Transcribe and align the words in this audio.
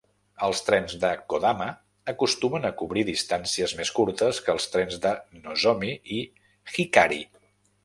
Els 0.45 0.59
trens 0.67 0.93
de 1.01 1.09
"Kodama" 1.33 1.67
acostumen 2.13 2.65
a 2.69 2.71
cobrir 2.79 3.03
distàncies 3.11 3.75
més 3.83 3.93
curtes 3.99 4.41
que 4.47 4.55
els 4.57 4.67
trens 4.77 4.99
de 5.07 5.15
"Nozomi" 5.45 5.95
i 6.19 6.25
"Hikari". 6.79 7.25